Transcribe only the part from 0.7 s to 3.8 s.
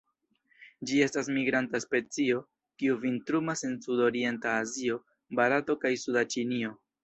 Ĝi estas migranta specio, kiu vintrumas en